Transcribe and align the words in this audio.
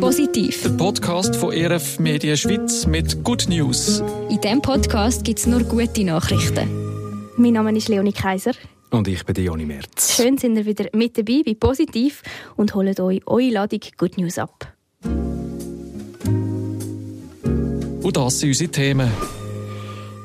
Positiv. 0.00 0.62
Der 0.62 0.70
Podcast 0.70 1.36
von 1.36 1.52
ERF 1.52 1.98
Media 1.98 2.36
Schweiz 2.36 2.86
mit 2.86 3.22
Good 3.22 3.46
News. 3.48 4.02
In 4.30 4.40
diesem 4.40 4.62
Podcast 4.62 5.24
gibt 5.24 5.40
es 5.40 5.46
nur 5.46 5.62
gute 5.64 6.04
Nachrichten. 6.04 6.68
Mein 7.36 7.52
Name 7.52 7.76
ist 7.76 7.88
Leonie 7.88 8.12
Kaiser. 8.12 8.52
Und 8.90 9.06
ich 9.08 9.24
bin 9.24 9.44
Joni 9.44 9.66
Merz. 9.66 10.16
Schön 10.16 10.38
sind 10.38 10.56
ihr 10.56 10.64
wieder 10.64 10.86
mit 10.94 11.18
dabei 11.18 11.42
bei 11.44 11.54
Positiv 11.54 12.22
und 12.56 12.74
holt 12.74 12.98
euch 13.00 13.20
eure 13.26 13.50
Ladung 13.50 13.80
Good 13.96 14.16
News 14.16 14.38
ab. 14.38 14.72
Und 18.02 18.16
das 18.16 18.40
sind 18.40 18.48
unsere 18.48 18.70
Themen. 18.70 19.10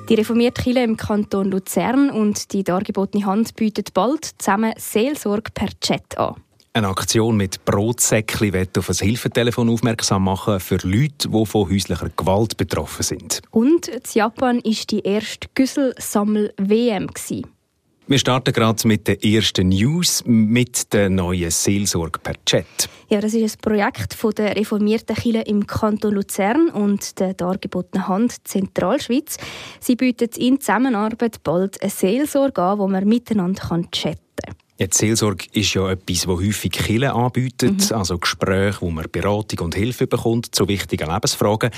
Die 0.07 0.15
reformierte 0.15 0.61
Kirche 0.61 0.83
im 0.83 0.95
Kanton 0.95 1.51
Luzern 1.51 2.09
und 2.09 2.53
die 2.53 2.63
dargebotene 2.63 3.25
Hand 3.25 3.55
bieten 3.55 3.85
bald 3.93 4.25
zusammen 4.37 4.73
Seelsorge 4.77 5.51
per 5.53 5.69
Chat 5.81 6.17
an. 6.17 6.35
Eine 6.75 6.87
Aktion 6.87 7.37
mit 7.37 7.65
Brotsäckli 7.65 8.51
wird 8.51 8.75
auf 8.79 8.89
ein 8.89 8.95
Hilfetelefon 8.95 9.69
aufmerksam 9.69 10.23
machen 10.23 10.59
für 10.59 10.77
Leute, 10.81 11.29
die 11.29 11.45
von 11.45 11.69
häuslicher 11.69 12.09
Gewalt 12.17 12.57
betroffen 12.57 13.03
sind. 13.03 13.43
Und 13.51 13.87
in 13.87 14.01
Japan 14.11 14.55
war 14.57 14.85
die 14.89 15.01
erste 15.01 15.49
Güsselsammel-WM. 15.53 17.11
Wir 18.07 18.17
starten 18.17 18.53
gerade 18.53 18.87
mit 18.87 19.07
den 19.07 19.21
ersten 19.21 19.69
News 19.69 20.23
mit 20.25 20.91
der 20.93 21.11
neuen 21.11 21.51
Seelsorge 21.51 22.17
per 22.17 22.43
Chat. 22.43 22.89
Ja, 23.07 23.21
das 23.21 23.35
ist 23.35 23.55
ein 23.55 23.61
Projekt 23.61 24.15
von 24.15 24.31
der 24.31 24.55
reformierten 24.55 25.15
Kirche 25.15 25.41
im 25.41 25.67
Kanton 25.67 26.15
Luzern 26.15 26.69
und 26.69 27.19
der 27.19 27.35
dargebotenen 27.35 28.07
Hand 28.07 28.47
Zentralschweiz. 28.47 29.37
Sie 29.79 29.95
bietet 29.95 30.39
in 30.39 30.59
Zusammenarbeit 30.59 31.43
bald 31.43 31.79
eine 31.83 31.91
Seelsorge 31.91 32.63
an, 32.63 32.79
wo 32.79 32.87
man 32.87 33.07
miteinander 33.07 33.61
chatten 33.61 33.91
kann. 33.91 34.32
Die 34.79 34.87
Seelsorge 34.89 35.45
ist 35.53 35.75
ja 35.75 35.91
etwas, 35.91 36.27
was 36.27 36.39
häufig 36.39 36.71
Kirche 36.71 37.13
anbietet, 37.13 37.91
mhm. 37.91 37.95
also 37.95 38.17
Gespräche, 38.17 38.81
wo 38.81 38.89
man 38.89 39.05
Beratung 39.11 39.65
und 39.65 39.75
Hilfe 39.75 40.07
bekommt 40.07 40.53
zu 40.53 40.67
wichtigen 40.67 41.09
Lebensfragen. 41.09 41.69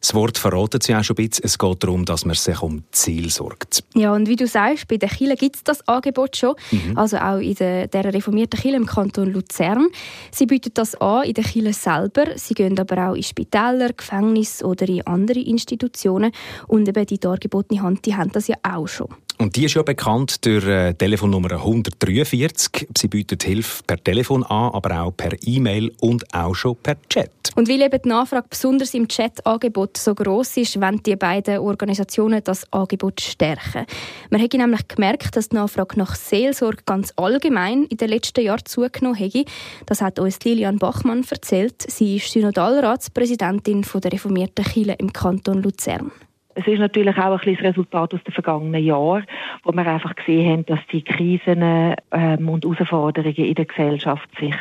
Das 0.00 0.14
Wort 0.14 0.38
verratet 0.38 0.82
sie 0.82 0.94
auch 0.94 1.02
schon 1.02 1.16
ein 1.18 1.28
bisschen. 1.28 1.44
Es 1.44 1.58
geht 1.58 1.82
darum, 1.82 2.04
dass 2.04 2.24
man 2.24 2.34
sich 2.34 2.62
um 2.62 2.84
Ziel 2.92 3.30
sorgt. 3.30 3.84
Ja, 3.94 4.14
und 4.14 4.28
wie 4.28 4.36
du 4.36 4.46
sagst, 4.46 4.88
bei 4.88 4.96
den 4.96 5.08
Kirchen 5.08 5.36
gibt 5.36 5.56
es 5.56 5.64
das 5.64 5.86
Angebot 5.88 6.36
schon. 6.36 6.54
Mhm. 6.70 6.96
Also 6.96 7.18
auch 7.18 7.38
in 7.38 7.54
der, 7.54 7.88
der 7.88 8.14
reformierten 8.14 8.60
Kirche 8.60 8.76
im 8.76 8.86
Kanton 8.86 9.32
Luzern. 9.32 9.88
Sie 10.30 10.46
bieten 10.46 10.70
das 10.74 10.94
an 10.94 11.24
in 11.24 11.34
den 11.34 11.44
Kirchen 11.44 11.72
selber. 11.72 12.26
Sie 12.36 12.54
gehen 12.54 12.78
aber 12.78 13.10
auch 13.10 13.14
in 13.14 13.24
Spitäler, 13.24 13.92
Gefängnisse 13.92 14.64
oder 14.64 14.88
in 14.88 15.06
andere 15.06 15.40
Institutionen. 15.40 16.32
Und 16.66 16.88
eben 16.88 17.04
die 17.04 17.18
dargebotene 17.18 17.82
Hand, 17.82 18.06
die 18.06 18.14
haben 18.14 18.32
das 18.32 18.46
ja 18.46 18.56
auch 18.62 18.86
schon. 18.86 19.08
Und 19.40 19.54
die 19.54 19.66
ist 19.66 19.74
ja 19.74 19.82
bekannt 19.82 20.44
durch 20.44 20.66
äh, 20.66 20.94
Telefonnummer 20.94 21.52
143. 21.52 22.88
Sie 22.96 23.06
bietet 23.06 23.44
Hilfe 23.44 23.84
per 23.86 24.02
Telefon 24.02 24.42
an, 24.42 24.72
aber 24.74 25.00
auch 25.00 25.12
per 25.12 25.30
E-Mail 25.40 25.92
und 26.00 26.34
auch 26.34 26.54
schon 26.54 26.74
per 26.76 26.96
Chat. 27.08 27.30
Und 27.54 27.68
weil 27.68 27.82
eben 27.82 28.02
die 28.02 28.08
Nachfrage 28.08 28.48
besonders 28.50 28.94
im 28.94 29.06
Chat-Angebot 29.06 29.96
so 29.96 30.14
groß 30.14 30.56
ist, 30.56 30.80
wollen 30.80 31.02
die 31.04 31.14
beiden 31.14 31.58
Organisationen 31.58 32.42
das 32.42 32.70
Angebot 32.72 33.20
stärken. 33.20 33.86
Man 34.30 34.42
hat 34.42 34.52
nämlich 34.52 34.88
gemerkt, 34.88 35.36
dass 35.36 35.50
die 35.50 35.56
Nachfrage 35.56 35.98
nach 35.98 36.16
Seelsorge 36.16 36.82
ganz 36.84 37.12
allgemein 37.16 37.84
in 37.84 37.96
den 37.96 38.08
letzten 38.08 38.44
Jahren 38.44 38.64
zugenommen 38.64 39.18
hat. 39.18 39.46
Das 39.86 40.00
hat 40.00 40.18
uns 40.18 40.40
Lilian 40.40 40.78
Bachmann 40.78 41.24
erzählt. 41.30 41.84
Sie 41.88 42.16
ist 42.16 42.32
Synodalratspräsidentin 42.32 43.82
der 43.82 44.12
reformierten 44.12 44.64
Kirche 44.64 44.96
im 44.98 45.12
Kanton 45.12 45.62
Luzern. 45.62 46.10
Es 46.58 46.66
ist 46.66 46.80
natürlich 46.80 47.16
auch 47.16 47.40
ein 47.40 47.54
das 47.54 47.64
Resultat 47.64 48.12
aus 48.14 48.24
den 48.24 48.34
vergangenen 48.34 48.82
Jahren, 48.82 49.24
wo 49.62 49.70
wir 49.70 49.86
einfach 49.86 50.16
gesehen 50.16 50.50
haben, 50.50 50.66
dass 50.66 50.80
die 50.90 51.02
Krisen 51.02 51.62
ähm, 52.10 52.48
und 52.48 52.64
Herausforderungen 52.64 53.36
in 53.36 53.54
der 53.54 53.64
Gesellschaft 53.64 54.28
sich 54.40 54.56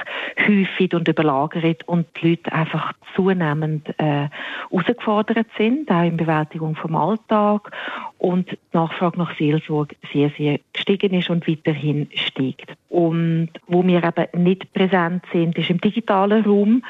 häufig 0.47 0.93
und 0.93 1.07
überlagern 1.07 1.75
und 1.87 2.05
die 2.21 2.29
Leute 2.29 2.51
einfach 2.51 2.93
zunehmend 3.15 3.89
äh, 3.97 4.29
herausgefordert 4.69 5.47
sind, 5.57 5.89
auch 5.89 6.03
in 6.03 6.17
Bewältigung 6.17 6.75
vom 6.75 6.95
Alltag 6.95 7.71
und 8.19 8.51
die 8.51 8.57
Nachfrage 8.73 9.17
nach 9.17 9.35
Seelsorge 9.35 9.95
sehr, 10.13 10.29
sehr 10.37 10.59
gestiegen 10.73 11.15
ist 11.15 11.31
und 11.31 11.47
weiterhin 11.47 12.09
steigt. 12.13 12.73
Und 12.89 13.49
wo 13.65 13.83
wir 13.83 14.03
eben 14.03 14.43
nicht 14.43 14.71
präsent 14.71 15.23
sind, 15.33 15.57
ist 15.57 15.71
im 15.71 15.81
digitalen 15.81 16.45
Raum 16.45 16.83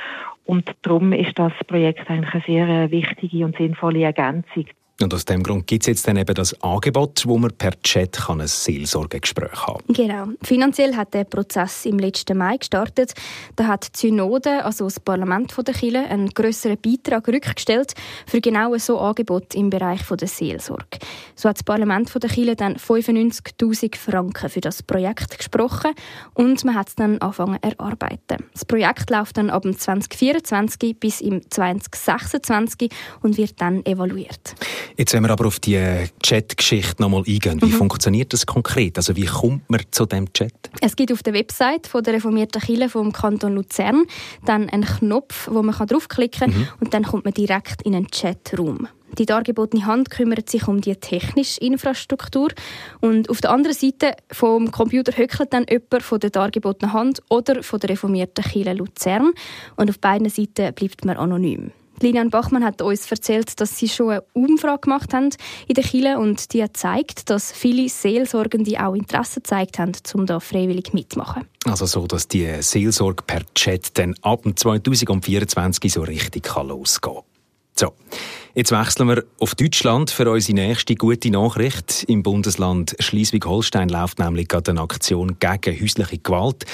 und 0.43 0.75
darum 0.81 1.13
ist 1.13 1.39
das 1.39 1.53
Projekt 1.65 2.09
eigentlich 2.09 2.33
eine 2.33 2.43
sehr 2.43 2.91
wichtige 2.91 3.45
und 3.45 3.55
sinnvolle 3.55 4.03
Ergänzung 4.03 4.65
und 5.01 5.13
aus 5.13 5.25
dem 5.25 5.43
Grund 5.43 5.67
gibt 5.67 5.83
es 5.83 5.87
jetzt 5.87 6.07
dann 6.07 6.17
eben 6.17 6.33
das 6.33 6.59
Angebot, 6.61 7.23
wo 7.27 7.37
man 7.37 7.51
per 7.51 7.79
Chat 7.81 8.13
kann 8.13 8.41
ein 8.41 8.47
Seelsorgegespräch 8.47 9.67
haben 9.67 9.83
Genau. 9.93 10.27
Finanziell 10.41 10.95
hat 10.95 11.13
der 11.13 11.23
Prozess 11.23 11.85
im 11.85 11.99
letzten 11.99 12.37
Mai 12.37 12.57
gestartet. 12.57 13.13
Da 13.55 13.67
hat 13.67 13.95
die 13.95 14.07
Synode, 14.07 14.65
also 14.65 14.85
das 14.85 14.99
Parlament 14.99 15.53
der 15.55 15.73
Kirche, 15.73 15.99
einen 15.99 16.29
grösseren 16.29 16.77
Beitrag 16.81 17.27
rückgestellt 17.27 17.93
für 18.25 18.41
genau 18.41 18.75
so 18.77 18.99
Angebot 18.99 19.53
im 19.55 19.69
Bereich 19.69 20.01
der 20.07 20.27
Seelsorge. 20.27 20.99
So 21.35 21.49
hat 21.49 21.57
das 21.57 21.63
Parlament 21.63 22.11
der 22.13 22.29
Kirche 22.29 22.55
dann 22.55 22.77
95'000 22.77 23.95
Franken 23.95 24.49
für 24.49 24.61
das 24.61 24.81
Projekt 24.81 25.37
gesprochen 25.37 25.91
und 26.33 26.63
man 26.65 26.75
hat 26.75 26.89
es 26.89 26.95
dann 26.95 27.19
angefangen 27.19 27.59
erarbeiten. 27.61 28.43
Das 28.53 28.65
Projekt 28.65 29.09
läuft 29.09 29.37
dann 29.37 29.49
ab 29.49 29.63
2024 29.63 30.99
bis 30.99 31.21
im 31.21 31.49
2026 31.49 32.89
und 33.21 33.37
wird 33.37 33.61
dann 33.61 33.85
evaluiert. 33.85 34.55
Jetzt, 34.95 35.13
wenn 35.13 35.23
wir 35.23 35.29
aber 35.31 35.45
auf 35.47 35.59
die 35.59 35.79
Chat-Geschichte 36.23 37.01
nochmal 37.01 37.23
eingehen, 37.27 37.61
wie 37.61 37.65
mhm. 37.65 37.71
funktioniert 37.71 38.33
das 38.33 38.45
konkret? 38.45 38.97
Also 38.97 39.15
wie 39.15 39.25
kommt 39.25 39.69
man 39.69 39.81
zu 39.91 40.05
dem 40.05 40.31
Chat? 40.33 40.53
Es 40.81 40.95
gibt 40.95 41.11
auf 41.11 41.23
der 41.23 41.33
Website 41.33 41.87
von 41.87 42.03
der 42.03 42.13
reformierten 42.13 42.61
Kirche 42.61 42.89
vom 42.89 43.11
Kanton 43.11 43.55
Luzern 43.55 44.05
dann 44.45 44.69
einen 44.69 44.85
Knopf, 44.85 45.47
wo 45.51 45.61
man 45.61 45.75
draufklicken 45.75 46.51
kann 46.51 46.59
mhm. 46.59 46.67
und 46.79 46.93
dann 46.93 47.03
kommt 47.03 47.25
man 47.25 47.33
direkt 47.33 47.81
in 47.83 47.95
einen 47.95 48.07
Chatraum. 48.07 48.87
Die 49.17 49.25
dargebotene 49.25 49.85
Hand 49.85 50.09
kümmert 50.11 50.49
sich 50.49 50.67
um 50.67 50.81
die 50.81 50.95
technische 50.95 51.59
Infrastruktur 51.61 52.49
und 52.99 53.29
auf 53.29 53.41
der 53.41 53.51
anderen 53.51 53.75
Seite 53.75 54.11
vom 54.31 54.71
Computer 54.71 55.15
höckelt 55.17 55.53
dann 55.53 55.65
jemand 55.69 56.03
von 56.03 56.19
der 56.19 56.29
dargebotenen 56.29 56.93
Hand 56.93 57.21
oder 57.29 57.63
von 57.63 57.79
der 57.79 57.91
reformierten 57.91 58.43
Kirche 58.43 58.73
Luzern 58.73 59.31
und 59.75 59.89
auf 59.89 59.99
beiden 59.99 60.29
Seiten 60.29 60.73
bleibt 60.73 61.05
man 61.05 61.17
anonym. 61.17 61.71
Lilian 62.01 62.29
Bachmann 62.29 62.63
hat 62.63 62.81
uns 62.81 63.09
erzählt, 63.09 63.59
dass 63.59 63.77
sie 63.77 63.89
schon 63.89 64.11
eine 64.11 64.23
Umfrage 64.33 64.81
gemacht 64.81 65.13
haben 65.13 65.29
in 65.67 65.75
der 65.75 65.83
Kille 65.83 66.19
und 66.19 66.53
die 66.53 66.63
hat 66.63 66.77
zeigt, 66.77 67.29
dass 67.29 67.51
viele 67.51 67.89
Seelsorgende 67.89 68.85
auch 68.85 68.93
Interesse 68.93 69.41
gezeigt 69.41 69.79
haben, 69.79 69.93
um 70.13 70.25
da 70.25 70.39
freiwillig 70.39 70.93
mitzumachen. 70.93 71.45
Also 71.65 71.85
so, 71.85 72.05
dass 72.05 72.27
die 72.27 72.47
Seelsorge 72.61 73.23
per 73.23 73.41
Chat 73.55 73.97
dann 73.97 74.15
ab 74.21 74.43
2024 74.55 75.91
so 75.91 76.01
richtig 76.01 76.47
losgehen 76.55 77.15
kann. 77.15 77.23
So, 77.79 77.93
jetzt 78.55 78.71
wechseln 78.71 79.07
wir 79.07 79.23
auf 79.39 79.53
Deutschland 79.53 80.09
für 80.09 80.31
unsere 80.31 80.55
nächste 80.55 80.95
gute 80.95 81.29
Nachricht. 81.29 82.05
Im 82.07 82.23
Bundesland 82.23 82.95
Schleswig-Holstein 82.97 83.89
läuft 83.89 84.17
nämlich 84.17 84.47
gerade 84.47 84.71
eine 84.71 84.81
Aktion 84.81 85.37
gegen 85.39 85.79
häusliche 85.79 86.17
Gewalt. 86.17 86.65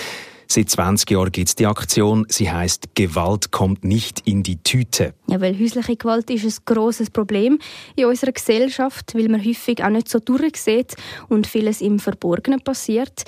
Seit 0.48 0.70
20 0.70 1.10
Jahren 1.12 1.32
gibt 1.32 1.48
es 1.50 1.56
die 1.56 1.66
Aktion. 1.66 2.26
Sie 2.30 2.52
heißt 2.52 2.96
Gewalt 2.96 3.52
kommt 3.52 3.84
nicht 3.84 4.22
in 4.28 4.44
die 4.44 4.58
Tüte. 4.58 5.14
Ja, 5.28 5.42
weil 5.42 5.58
häusliche 5.60 5.96
Gewalt 5.96 6.30
ist 6.30 6.46
ein 6.46 6.54
grosses 6.66 7.10
Problem 7.10 7.60
in 7.96 8.06
unserer 8.06 8.32
Gesellschaft, 8.32 9.16
weil 9.16 9.30
man 9.30 9.44
häufig 9.44 9.84
auch 9.84 9.90
nicht 9.90 10.10
so 10.10 10.20
durchsieht 10.20 10.96
und 11.30 11.48
vieles 11.48 11.82
im 11.82 12.00
Verborgenen 12.00 12.62
passiert. 12.62 13.24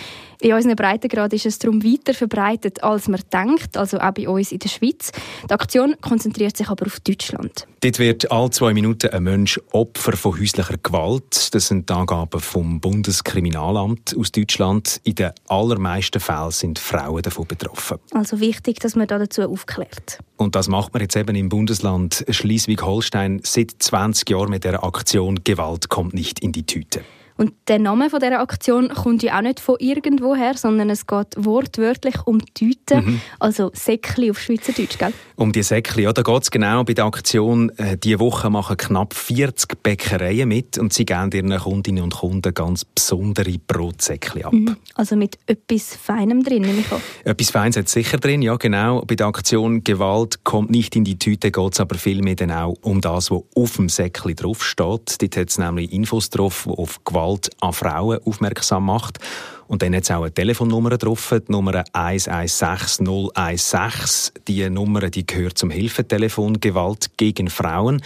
In 0.45 0.53
unseren 0.53 0.75
Breitengrad 0.75 1.33
ist 1.33 1.47
es 1.47 1.57
darum 1.57 1.83
weiter 1.83 2.13
verbreitet, 2.13 2.83
als 2.83 3.07
man 3.07 3.19
denkt, 3.33 3.75
also 3.77 3.97
auch 3.97 4.11
bei 4.11 4.29
uns 4.29 4.51
in 4.51 4.59
der 4.59 4.69
Schweiz. 4.69 5.11
Die 5.49 5.51
Aktion 5.51 5.95
konzentriert 6.01 6.55
sich 6.55 6.69
aber 6.69 6.85
auf 6.85 6.99
Deutschland. 6.99 7.65
Dort 7.81 7.97
wird 7.97 8.31
alle 8.31 8.51
zwei 8.51 8.71
Minuten 8.75 9.09
ein 9.09 9.23
Mensch 9.23 9.59
Opfer 9.71 10.15
von 10.15 10.39
häuslicher 10.39 10.77
Gewalt. 10.77 11.51
Das 11.55 11.69
sind 11.69 11.89
die 11.89 11.93
Angaben 11.93 12.39
vom 12.39 12.79
Bundeskriminalamt 12.79 14.15
aus 14.15 14.31
Deutschland. 14.31 15.01
In 15.03 15.15
den 15.15 15.31
allermeisten 15.47 16.19
Fällen 16.19 16.51
sind 16.51 16.77
Frauen 16.77 17.23
davon 17.23 17.47
betroffen. 17.47 17.97
Also 18.13 18.39
wichtig, 18.39 18.79
dass 18.79 18.95
man 18.95 19.07
dazu 19.07 19.49
aufklärt. 19.49 20.19
Und 20.37 20.53
das 20.53 20.67
macht 20.67 20.93
man 20.93 21.01
jetzt 21.01 21.15
eben 21.15 21.35
im 21.35 21.49
Bundesland 21.49 22.23
Schleswig-Holstein 22.29 23.41
seit 23.43 23.71
20 23.79 24.29
Jahren 24.29 24.51
mit 24.51 24.63
der 24.63 24.83
Aktion 24.83 25.43
Gewalt 25.43 25.89
kommt 25.89 26.13
nicht 26.13 26.41
in 26.41 26.51
die 26.51 26.67
Tüte. 26.67 27.01
Und 27.37 27.53
der 27.67 27.79
Name 27.79 28.09
von 28.09 28.21
dieser 28.21 28.39
Aktion 28.39 28.87
kommt 28.89 29.21
ja 29.21 29.37
auch 29.37 29.41
nicht 29.41 29.59
von 29.59 29.75
irgendwoher, 29.79 30.53
sondern 30.55 30.89
es 30.89 31.05
geht 31.05 31.27
wortwörtlich 31.35 32.15
um 32.25 32.39
Tüten, 32.53 33.05
mhm. 33.05 33.21
also 33.39 33.71
Säckli 33.73 34.31
auf 34.31 34.39
Schweizerdeutsch, 34.39 34.97
gell? 34.97 35.11
Um 35.35 35.51
die 35.51 35.63
Säckli, 35.63 36.03
ja, 36.03 36.13
da 36.13 36.21
geht 36.21 36.43
es 36.43 36.51
genau 36.51 36.85
bei 36.85 36.93
der 36.93 37.05
Aktion. 37.05 37.69
Äh, 37.77 37.97
diese 37.97 38.19
Woche 38.19 38.49
machen 38.49 38.77
knapp 38.77 39.13
40 39.13 39.83
Bäckereien 39.83 40.47
mit 40.47 40.77
und 40.77 40.93
sie 40.93 41.05
geben 41.05 41.31
ihren 41.33 41.59
Kundinnen 41.59 42.03
und 42.03 42.15
Kunden 42.15 42.53
ganz 42.53 42.85
besondere 42.85 43.55
Brotsäckli 43.67 44.43
ab. 44.43 44.53
Mhm. 44.53 44.77
Also 44.93 45.17
mit 45.17 45.37
etwas 45.45 45.93
Feinem 45.95 46.41
drin, 46.41 46.61
nehme 46.61 46.79
ich 46.79 46.91
an. 46.91 47.01
Etwas 47.25 47.49
Feines 47.49 47.75
hat 47.75 47.89
sicher 47.89 48.17
drin, 48.17 48.41
ja 48.43 48.55
genau. 48.55 49.01
Bei 49.01 49.15
der 49.15 49.27
Aktion 49.27 49.83
Gewalt 49.83 50.45
kommt 50.45 50.69
nicht 50.69 50.95
in 50.95 51.03
die 51.03 51.19
Tüte, 51.19 51.51
geht 51.51 51.73
es 51.73 51.81
aber 51.81 51.95
vielmehr 51.95 52.35
dann 52.35 52.51
auch 52.51 52.77
um 52.81 53.01
das, 53.01 53.29
was 53.29 53.41
auf 53.55 53.75
dem 53.75 53.89
Säckli 53.89 54.35
draufsteht. 54.35 55.21
Dort 55.21 55.37
hat 55.37 55.49
es 55.49 55.57
nämlich 55.57 55.91
Infos 55.91 56.29
drauf, 56.29 56.63
die 56.65 56.71
auf 56.71 57.03
Gewalt 57.03 57.24
Gewalt 57.25 57.49
an 57.59 57.73
Frauen 57.73 58.19
aufmerksam 58.25 58.85
macht. 58.85 59.19
Und 59.67 59.81
dann 59.81 59.95
hat 59.95 60.03
es 60.03 60.11
auch 60.11 60.21
eine 60.21 60.31
Telefonnummer 60.31 60.95
drauf, 60.97 61.33
die 61.47 61.51
Nummer 61.51 61.83
116016. 61.93 64.31
Die 64.47 64.69
Nummer 64.69 65.09
die 65.09 65.25
gehört 65.25 65.57
zum 65.57 65.71
Hilfetelefon 65.71 66.59
Gewalt 66.59 67.17
gegen 67.17 67.49
Frauen. 67.49 68.03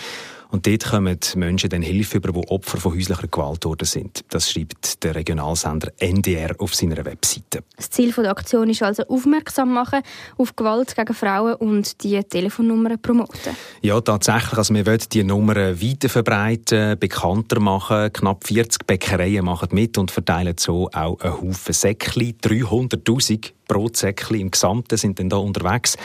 Und 0.52 0.66
dort 0.66 0.84
kommen 0.84 1.20
Menschen 1.36 1.70
dann 1.70 1.84
Hilfe 1.84 2.18
über, 2.18 2.32
die 2.32 2.48
Opfer 2.48 2.80
von 2.80 2.96
häuslicher 2.96 3.28
Gewalt 3.28 3.66
worden 3.66 3.86
sind. 3.86 4.26
Das 4.30 4.52
schreibt 4.52 5.04
der 5.04 5.14
Regionalsender 5.14 5.92
NDR 6.00 6.56
auf 6.58 6.74
seiner 6.74 7.06
Webseite. 7.06 7.64
Das 7.78 7.92
Ziel 7.92 8.12
der 8.12 8.32
Aktion 8.32 8.70
ist 8.70 8.82
also 8.82 9.04
aufmerksam 9.04 9.72
machen 9.74 10.02
auf 10.38 10.56
Gewalt 10.56 10.96
gegen 10.96 11.14
Frauen 11.14 11.54
und 11.56 12.04
die 12.04 12.24
Telefonnummern 12.24 13.00
promoten. 13.00 13.56
Ja, 13.82 14.02
tatsächlich. 14.02 14.58
Also 14.58 14.74
wir 14.74 14.86
wollen 14.88 15.04
die 15.12 15.24
Nummern 15.24 15.80
weiter 15.80 16.10
verbreiten, 16.10 16.98
bekannter 16.98 17.60
machen. 17.60 18.12
Knapp 18.12 18.48
40 18.48 18.88
Bäckereien 18.88 19.46
machen 19.46 19.70
mit 19.72 20.00
und 20.00 20.10
verteilen 20.10 20.56
so 20.58 20.90
auch 20.92 21.20
einen 21.20 21.42
Haufen 21.42 21.74
Säckchen. 21.74 22.38
300'000 22.42 23.52
Brotsäckchen 23.68 24.40
im 24.40 24.52
Gesamten 24.52 24.98
sind 24.98 25.20
dann 25.20 25.30
da 25.30 25.38
unterwegs 25.38 25.96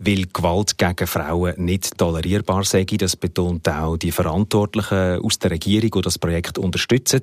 weil 0.00 0.26
Gewalt 0.32 0.78
gegen 0.78 1.06
Frauen 1.06 1.54
nicht 1.58 1.96
tolerierbar 1.96 2.64
sei. 2.64 2.84
Das 2.84 3.16
betont 3.16 3.68
auch 3.68 3.96
die 3.96 4.12
Verantwortlichen 4.12 5.20
aus 5.20 5.38
der 5.38 5.52
Regierung, 5.52 5.90
die 5.90 6.00
das 6.00 6.18
Projekt 6.18 6.58
unterstützen. 6.58 7.20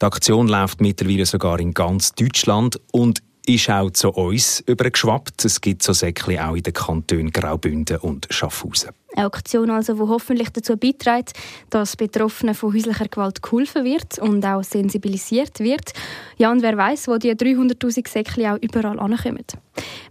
Die 0.00 0.06
Aktion 0.06 0.48
läuft 0.48 0.80
mittlerweile 0.80 1.26
sogar 1.26 1.58
in 1.58 1.72
ganz 1.72 2.12
Deutschland 2.12 2.78
und 2.92 3.22
ist 3.46 3.70
auch 3.70 3.90
zu 3.90 4.10
uns 4.10 4.60
übergeschwappt. 4.60 5.44
Es 5.44 5.60
gibt 5.60 5.82
so 5.82 5.92
Säckchen 5.92 6.38
auch 6.38 6.54
in 6.54 6.62
den 6.62 6.74
Kantonen 6.74 7.32
Graubünden 7.32 7.96
und 7.98 8.26
Schaffhausen. 8.30 8.90
Eine 9.14 9.26
Aktion 9.26 9.70
also, 9.70 9.94
die 9.94 10.00
hoffentlich 10.00 10.50
dazu 10.50 10.76
beiträgt, 10.76 11.32
dass 11.70 11.96
Betroffenen 11.96 12.54
von 12.54 12.74
häuslicher 12.74 13.08
Gewalt 13.08 13.42
geholfen 13.42 13.84
wird 13.84 14.18
und 14.18 14.44
auch 14.44 14.64
sensibilisiert 14.64 15.60
wird. 15.60 15.92
Ja, 16.38 16.50
und 16.50 16.62
wer 16.62 16.76
weiß, 16.76 17.08
wo 17.08 17.18
die 17.18 17.32
300'000 17.32 18.08
Säckchen 18.08 18.46
auch 18.46 18.58
überall 18.60 18.98
ankommen. 18.98 19.44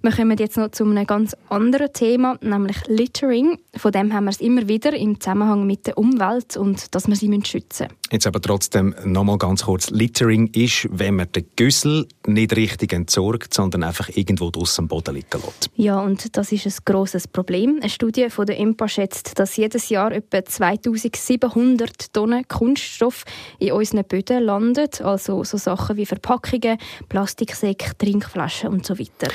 Wir 0.02 0.12
kommen 0.12 0.38
jetzt 0.38 0.58
noch 0.58 0.72
zu 0.72 0.84
einem 0.84 1.06
ganz 1.06 1.36
anderen 1.50 1.94
Thema, 1.94 2.38
nämlich 2.42 2.78
Littering. 2.88 3.60
Von 3.76 3.92
dem 3.92 4.12
haben 4.12 4.26
wir 4.26 4.32
es 4.32 4.42
immer 4.42 4.68
wieder 4.68 4.94
im 4.94 5.20
Zusammenhang 5.20 5.68
mit 5.68 5.86
der 5.86 5.98
Umwelt 5.98 6.58
und 6.58 6.96
dass 6.96 7.08
wir 7.08 7.16
sie 7.16 7.28
schützen 7.44 7.88
müssen. 7.88 7.98
Jetzt 8.12 8.26
aber 8.26 8.42
trotzdem 8.42 8.96
noch 9.06 9.24
mal 9.24 9.38
ganz 9.38 9.66
kurz. 9.66 9.92
Littering 9.92 10.48
ist, 10.54 10.88
wenn 10.92 11.16
man 11.16 11.32
den 11.32 11.46
Güssel 11.56 12.08
nicht 12.26 12.56
richtig 12.56 12.94
entsorgt, 12.94 13.54
sondern 13.54 13.84
einfach 13.84 14.10
irgendwo 14.10 14.50
draussen 14.50 14.82
am 14.82 14.88
Boden 14.88 15.16
liegen 15.16 15.30
lässt. 15.32 15.70
Ja, 15.76 16.00
und 16.00 16.36
das 16.36 16.52
ist 16.52 16.66
ein 16.66 16.74
grosses 16.84 17.28
Problem. 17.28 17.78
Eine 17.80 17.90
Studie 17.90 18.30
von 18.30 18.48
der 18.48 18.60
EMPA 18.60 18.88
schätzt, 18.92 19.40
dass 19.40 19.58
jedes 19.58 19.90
Jahr 19.90 20.12
etwa 20.12 20.44
2700 20.44 22.14
Tonnen 22.14 22.48
Kunststoff 22.48 23.26
in 23.60 23.72
unseren 23.72 24.04
Böden 24.04 24.44
landet. 24.44 25.02
Also 25.02 25.44
so 25.44 25.58
Sachen 25.58 25.98
wie 25.98 26.06
Verpackungen, 26.06 26.78
Plastiksäcke, 27.10 27.98
Trinkflaschen 27.98 28.70
und 28.70 28.86
so 28.86 29.00
weiter. 29.00 29.32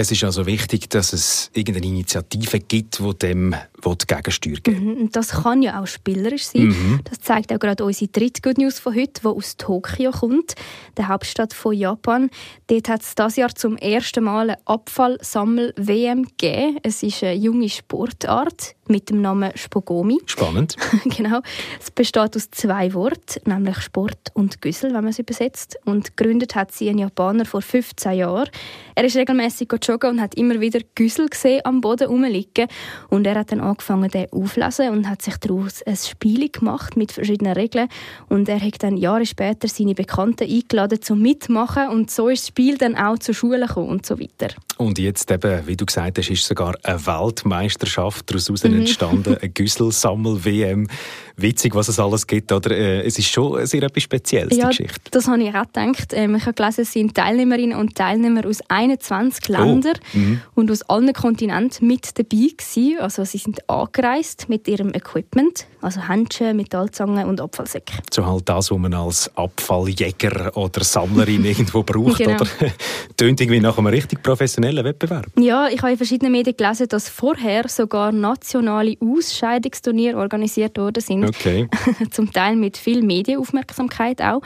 Es 0.00 0.12
ist 0.12 0.22
also 0.22 0.46
wichtig, 0.46 0.88
dass 0.90 1.12
es 1.12 1.50
irgendeine 1.54 1.86
Initiative 1.86 2.60
gibt, 2.60 3.00
die 3.00 3.18
dem 3.18 3.56
gegensteuern 3.82 4.60
will. 4.64 4.80
Mhm, 4.80 5.10
das 5.10 5.30
kann 5.42 5.60
ja 5.60 5.82
auch 5.82 5.88
spielerisch 5.88 6.44
sein. 6.44 6.68
Mhm. 6.68 7.00
Das 7.02 7.18
zeigt 7.18 7.52
auch 7.52 7.58
gerade 7.58 7.84
unsere 7.84 8.08
dritte 8.08 8.40
Good 8.40 8.58
News 8.58 8.78
von 8.78 8.94
heute, 8.94 9.22
die 9.22 9.26
aus 9.26 9.56
Tokio 9.56 10.12
kommt, 10.12 10.54
der 10.96 11.08
Hauptstadt 11.08 11.52
von 11.52 11.72
Japan. 11.72 12.30
Dort 12.68 12.88
hat 12.88 13.02
es 13.02 13.16
dieses 13.16 13.36
Jahr 13.36 13.52
zum 13.52 13.76
ersten 13.76 14.22
Mal 14.22 14.50
eine 14.50 14.66
Abfallsammel-WM 14.66 16.28
gegeben. 16.36 16.78
Es 16.84 17.02
ist 17.02 17.24
eine 17.24 17.34
junge 17.34 17.68
Sportart 17.68 18.76
mit 18.88 19.10
dem 19.10 19.20
Namen 19.20 19.52
Spogomi. 19.54 20.18
Spannend. 20.26 20.76
genau. 21.04 21.40
Es 21.80 21.90
besteht 21.90 22.36
aus 22.36 22.50
zwei 22.50 22.92
Worten, 22.94 23.50
nämlich 23.50 23.78
Sport 23.80 24.30
und 24.34 24.60
Güssel, 24.60 24.90
wenn 24.94 25.02
man 25.02 25.08
es 25.08 25.18
übersetzt. 25.18 25.78
Und 25.84 26.16
gegründet 26.16 26.54
hat 26.54 26.72
sie 26.72 26.88
ein 26.88 26.98
Japaner 26.98 27.44
vor 27.44 27.62
15 27.62 28.12
Jahren. 28.12 28.48
Er 28.94 29.04
ist 29.04 29.16
regelmäßig 29.16 29.68
joggen 29.82 30.10
und 30.10 30.20
hat 30.20 30.34
immer 30.34 30.60
wieder 30.60 30.80
Güssel 30.94 31.28
gesehen 31.28 31.60
am 31.64 31.80
Boden 31.80 32.08
rumliegen. 32.08 32.66
Und 33.10 33.26
er 33.26 33.36
hat 33.36 33.52
dann 33.52 33.60
angefangen, 33.60 34.10
den 34.10 34.26
aufzulesen 34.32 34.90
und 34.90 35.08
hat 35.08 35.22
sich 35.22 35.36
daraus 35.36 35.82
ein 35.82 35.96
Spiel 35.96 36.48
gemacht 36.48 36.96
mit 36.96 37.12
verschiedenen 37.12 37.52
Regeln. 37.52 37.88
Und 38.28 38.48
er 38.48 38.60
hat 38.60 38.82
dann 38.82 38.96
Jahre 38.96 39.26
später 39.26 39.68
seine 39.68 39.94
Bekannten 39.94 40.50
eingeladen 40.50 41.00
zum 41.00 41.20
Mitmachen. 41.20 41.88
Und 41.88 42.10
so 42.10 42.28
ist 42.28 42.42
das 42.42 42.48
Spiel 42.48 42.78
dann 42.78 42.96
auch 42.96 43.18
zur 43.18 43.34
Schule 43.34 43.66
gekommen 43.66 43.88
und 43.88 44.06
so 44.06 44.18
weiter. 44.18 44.48
Und 44.78 44.98
jetzt 44.98 45.30
eben, 45.30 45.66
wie 45.66 45.76
du 45.76 45.86
gesagt 45.86 46.18
hast, 46.18 46.30
ist 46.30 46.44
sogar 46.44 46.74
eine 46.82 47.04
Weltmeisterschaft 47.04 48.30
daraus 48.30 48.48
mhm. 48.48 48.54
Entstanden, 48.78 49.36
eine 49.40 49.48
Güsselsammel-WM. 49.50 50.88
Witzig, 51.36 51.74
was 51.74 51.88
es 51.88 52.00
alles 52.00 52.26
gibt, 52.26 52.50
oder? 52.50 52.72
Äh, 52.72 53.06
es 53.06 53.18
ist 53.18 53.28
schon 53.28 53.64
sehr 53.64 53.82
etwas 53.84 54.02
Spezielles, 54.02 54.56
ja, 54.56 54.68
die 54.68 54.76
Geschichte. 54.76 55.10
das 55.12 55.28
habe 55.28 55.42
ich 55.42 55.54
auch 55.54 55.66
gedacht. 55.66 56.12
Ähm, 56.12 56.34
ich 56.34 56.42
habe 56.42 56.54
gelesen, 56.54 56.80
es 56.80 56.92
sind 56.92 57.14
Teilnehmerinnen 57.14 57.78
und 57.78 57.94
Teilnehmer 57.94 58.44
aus 58.44 58.60
21 58.68 59.46
Ländern 59.48 59.94
oh. 60.14 60.18
mhm. 60.18 60.40
und 60.54 60.70
aus 60.70 60.82
allen 60.82 61.12
Kontinenten 61.12 61.86
mit 61.86 62.18
dabei 62.18 62.48
gewesen. 62.56 62.98
Also 62.98 63.24
sie 63.24 63.38
sind 63.38 63.68
angereist 63.70 64.48
mit 64.48 64.66
ihrem 64.66 64.92
Equipment, 64.92 65.66
also 65.80 66.06
Handschuhe, 66.06 66.54
Metallzangen 66.54 67.28
und 67.28 67.40
Abfallsäcke. 67.40 67.94
So 68.12 68.26
halt 68.26 68.48
das, 68.48 68.70
was 68.70 68.78
man 68.78 68.94
als 68.94 69.30
Abfalljäger 69.36 70.56
oder 70.56 70.82
Sammlerin 70.84 71.44
irgendwo 71.44 71.82
braucht, 71.82 72.18
genau. 72.18 72.36
oder? 72.36 72.46
Tönt 73.16 73.40
irgendwie 73.40 73.60
nach 73.60 73.78
einem 73.78 73.88
richtig 73.88 74.22
professionellen 74.22 74.84
Wettbewerb. 74.84 75.26
Ja, 75.38 75.68
ich 75.68 75.80
habe 75.80 75.92
in 75.92 75.96
verschiedenen 75.96 76.32
Medien 76.32 76.56
gelesen, 76.56 76.88
dass 76.88 77.08
vorher 77.08 77.68
sogar 77.68 78.12
nationale 78.12 78.96
Ausscheidungsturniere 79.00 80.16
organisiert 80.16 80.78
worden 80.78 81.02
sind. 81.02 81.24
Okay. 81.24 81.68
Zum 82.10 82.32
Teil 82.32 82.56
mit 82.56 82.76
viel 82.76 83.02
Medienaufmerksamkeit 83.02 84.20
auch. 84.22 84.42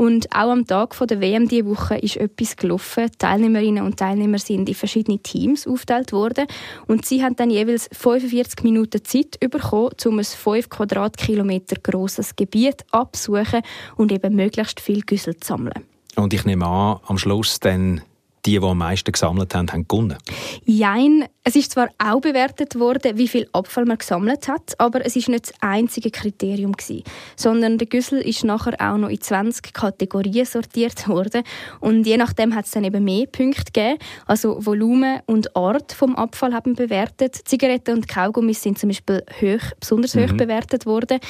Und 0.00 0.32
auch 0.34 0.50
am 0.50 0.66
Tag 0.66 0.96
der 1.08 1.20
WM 1.20 1.46
diese 1.46 1.66
Woche 1.66 1.98
ist 1.98 2.16
etwas 2.16 2.56
gelaufen. 2.56 3.08
Die 3.12 3.18
Teilnehmerinnen 3.18 3.84
und 3.84 3.98
Teilnehmer 3.98 4.38
sind 4.38 4.66
in 4.66 4.74
verschiedene 4.74 5.18
Teams 5.18 5.66
aufgeteilt 5.66 6.14
worden 6.14 6.46
und 6.86 7.04
sie 7.04 7.22
haben 7.22 7.36
dann 7.36 7.50
jeweils 7.50 7.90
45 7.92 8.64
Minuten 8.64 9.04
Zeit 9.04 9.38
bekommen, 9.38 9.90
um 10.06 10.18
ein 10.18 10.24
5 10.24 10.70
Quadratkilometer 10.70 11.76
grosses 11.82 12.34
Gebiet 12.34 12.82
abzusuchen 12.92 13.60
und 13.96 14.10
eben 14.10 14.34
möglichst 14.34 14.80
viel 14.80 15.02
Güssel 15.02 15.36
zu 15.36 15.48
sammeln. 15.48 15.84
Und 16.16 16.32
ich 16.32 16.46
nehme 16.46 16.66
an, 16.66 17.00
am 17.06 17.18
Schluss 17.18 17.60
dann 17.60 18.00
die, 18.46 18.58
die 18.58 18.64
am 18.64 18.78
meisten 18.78 19.12
gesammelt 19.12 19.54
haben, 19.54 19.70
haben 19.70 19.86
gewonnen? 19.86 20.18
Jein. 20.64 21.24
Es 21.42 21.56
ist 21.56 21.72
zwar 21.72 21.88
auch 21.98 22.20
bewertet 22.20 22.78
worden, 22.78 23.16
wie 23.16 23.26
viel 23.26 23.48
Abfall 23.52 23.86
man 23.86 23.96
gesammelt 23.96 24.46
hat, 24.46 24.78
aber 24.78 25.04
es 25.04 25.16
ist 25.16 25.30
nicht 25.30 25.48
das 25.48 25.54
einzige 25.60 26.10
Kriterium 26.10 26.72
gewesen, 26.72 27.02
sondern 27.34 27.78
der 27.78 27.88
Güssel 27.88 28.20
ist 28.20 28.44
nachher 28.44 28.74
auch 28.78 28.98
noch 28.98 29.08
in 29.08 29.20
20 29.20 29.72
Kategorien 29.72 30.44
sortiert 30.44 31.08
worden 31.08 31.42
und 31.80 32.06
je 32.06 32.18
nachdem 32.18 32.54
hat 32.54 32.66
es 32.66 32.72
dann 32.72 32.84
eben 32.84 33.02
mehr 33.02 33.26
Punkte 33.26 33.64
gegeben. 33.64 33.98
Also 34.26 34.64
Volumen 34.64 35.20
und 35.26 35.56
Art 35.56 35.92
vom 35.92 36.14
Abfall 36.14 36.52
haben 36.52 36.74
bewertet. 36.74 37.40
Zigaretten 37.46 37.96
und 37.96 38.06
Kaugummis 38.08 38.62
sind 38.62 38.78
zum 38.78 38.90
Beispiel 38.90 39.24
hoch, 39.40 39.72
besonders 39.80 40.14
hoch 40.14 40.32
mhm. 40.32 40.36
bewertet 40.36 40.84
worden. 40.84 41.20